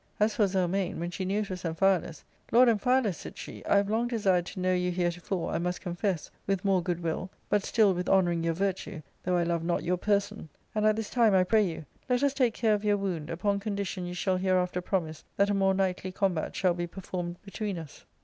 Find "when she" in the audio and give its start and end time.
0.99-1.25